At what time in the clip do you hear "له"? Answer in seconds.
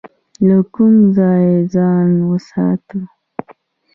0.47-0.57